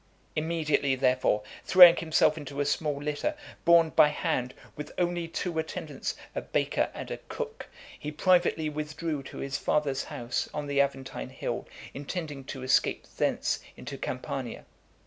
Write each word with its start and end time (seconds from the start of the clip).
Immediately, 0.35 0.95
therefore, 0.95 1.43
throwing 1.63 1.95
himself 1.95 2.35
into 2.35 2.59
a 2.59 2.65
small 2.65 2.99
litter, 2.99 3.35
borne 3.65 3.91
by 3.91 4.07
hand, 4.07 4.55
with 4.75 4.91
only 4.97 5.27
two 5.27 5.59
attendants, 5.59 6.15
a 6.33 6.41
baker 6.41 6.89
and 6.95 7.11
a 7.11 7.19
cook, 7.29 7.67
he 7.99 8.11
privately 8.11 8.67
withdrew 8.67 9.21
to 9.21 9.37
his 9.37 9.59
father's 9.59 10.05
house, 10.05 10.49
on 10.55 10.65
the 10.65 10.81
Aventine 10.81 11.29
hill, 11.29 11.67
intending 11.93 12.43
to 12.45 12.63
escape 12.63 13.05
thence 13.17 13.59
into 13.77 13.95
Campania. 13.95 14.65